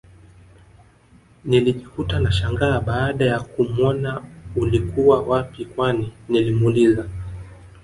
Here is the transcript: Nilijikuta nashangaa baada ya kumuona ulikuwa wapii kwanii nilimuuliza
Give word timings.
Nilijikuta 1.45 2.19
nashangaa 2.19 2.79
baada 2.79 3.25
ya 3.25 3.39
kumuona 3.39 4.23
ulikuwa 4.55 5.21
wapii 5.21 5.65
kwanii 5.65 6.11
nilimuuliza 6.29 7.09